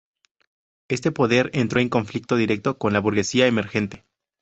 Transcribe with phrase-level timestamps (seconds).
[0.89, 4.03] Este poder entró en conflicto directo con la burguesía emergente.